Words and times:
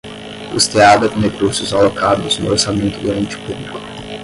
custeada 0.51 1.07
com 1.07 1.19
recursos 1.19 1.71
alocados 1.75 2.39
no 2.39 2.49
orçamento 2.49 2.97
do 3.01 3.13
ente 3.13 3.37
público 3.37 3.77